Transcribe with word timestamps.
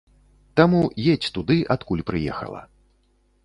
Таму, 0.59 0.79
едзь 1.11 1.29
туды, 1.37 1.59
адкуль 1.77 2.05
прыехала. 2.11 2.61